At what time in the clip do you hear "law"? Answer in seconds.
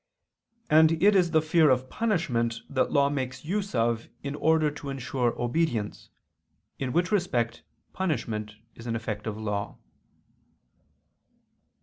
2.91-3.07, 9.37-9.77